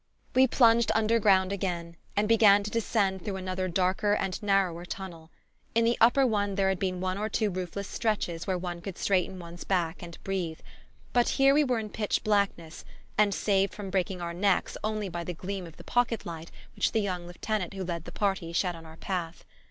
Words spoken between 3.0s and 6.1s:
through another darker and narrower tunnel. In the